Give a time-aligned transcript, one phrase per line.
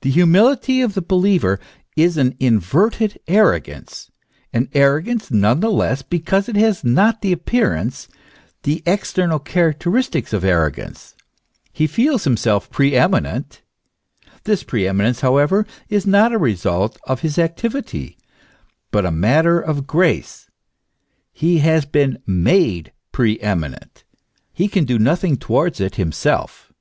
[0.00, 1.60] The humility of the believer
[1.98, 4.10] is an inverted arrogance,
[4.54, 8.08] an arrogance none the less because it has not the appearance,
[8.62, 11.14] the external characteristics of arrogance.
[11.74, 13.60] He feels himself pre eminent:
[14.44, 18.16] this pre eminence, however, is not a result of his activity,
[18.90, 20.48] but a matter of grace;
[21.34, 24.04] he has been made pre eminent;
[24.54, 26.72] he can do nothing towards it himself.